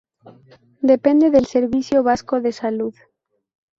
Depende 0.81 1.29
del 1.29 1.45
Servicio 1.45 2.01
Vasco 2.01 2.41
de 2.41 2.51
Salud. 2.53 2.95